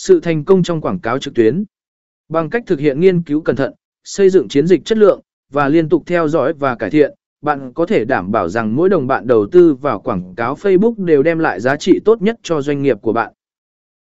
[0.00, 1.64] Sự thành công trong quảng cáo trực tuyến.
[2.28, 5.20] Bằng cách thực hiện nghiên cứu cẩn thận, xây dựng chiến dịch chất lượng
[5.52, 8.88] và liên tục theo dõi và cải thiện, bạn có thể đảm bảo rằng mỗi
[8.88, 12.36] đồng bạn đầu tư vào quảng cáo Facebook đều đem lại giá trị tốt nhất
[12.42, 13.32] cho doanh nghiệp của bạn.